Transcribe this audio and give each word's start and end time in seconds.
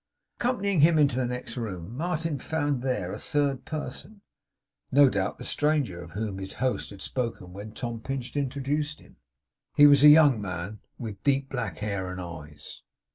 Accompanying 0.39 0.79
him 0.79 0.97
into 0.97 1.15
the 1.15 1.27
next 1.27 1.55
room, 1.55 1.95
Martin 1.95 2.39
found 2.39 2.81
there 2.81 3.13
a 3.13 3.19
third 3.19 3.65
person; 3.65 4.21
no 4.91 5.09
doubt 5.09 5.37
the 5.37 5.43
stranger 5.43 6.01
of 6.01 6.13
whom 6.13 6.39
his 6.39 6.53
host 6.53 6.89
had 6.89 7.03
spoken 7.03 7.53
when 7.53 7.71
Tom 7.71 8.01
Pinch 8.01 8.35
introduced 8.35 8.99
him. 8.99 9.17
He 9.75 9.85
was 9.85 10.03
a 10.03 10.09
young 10.09 10.41
man; 10.41 10.79
with 10.97 11.21
deep 11.21 11.49
black 11.49 11.77
hair 11.77 12.09
and 12.09 12.19
eyes. 12.19 12.81